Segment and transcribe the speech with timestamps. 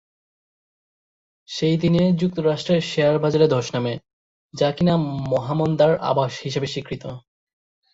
[1.49, 3.93] সেই দিনে যুক্তরাষ্ট্রের শেয়ার বাজারে ধস নামে,
[4.53, 4.93] যা কিনা
[5.31, 7.03] মহামন্দার আভাস হিসেবে স্বীকৃত।